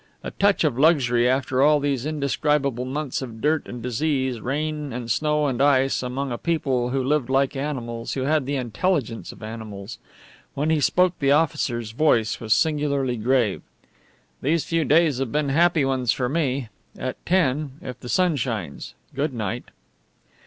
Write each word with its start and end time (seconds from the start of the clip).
A 0.23 0.31
touch 0.31 0.63
of 0.63 0.79
luxury, 0.79 1.29
after 1.29 1.61
all 1.61 1.79
these 1.79 2.07
indescribable 2.07 2.85
months 2.85 3.21
of 3.21 3.39
dirt 3.39 3.67
and 3.67 3.83
disease, 3.83 4.41
rain 4.41 4.91
and 4.91 5.11
snow 5.11 5.45
and 5.45 5.61
ice, 5.61 6.01
among 6.01 6.31
a 6.31 6.39
people 6.39 6.89
who 6.89 7.03
lived 7.03 7.29
like 7.29 7.55
animals, 7.55 8.13
who 8.13 8.23
had 8.23 8.47
the 8.47 8.55
intelligence 8.55 9.31
of 9.31 9.43
animals. 9.43 9.99
When 10.55 10.71
he 10.71 10.79
spoke 10.81 11.19
the 11.19 11.31
officer's 11.33 11.91
voice 11.91 12.39
was 12.39 12.51
singularly 12.55 13.15
grave: 13.15 13.61
"These 14.41 14.65
few 14.65 14.85
days 14.85 15.19
have 15.19 15.31
been 15.31 15.45
very 15.49 15.59
happy 15.59 15.85
ones 15.85 16.11
for 16.11 16.27
me. 16.27 16.69
At 16.97 17.23
ten 17.23 17.73
if 17.83 17.99
the 17.99 18.09
sun 18.09 18.37
shines. 18.37 18.95
Good 19.13 19.35
night." 19.35 19.65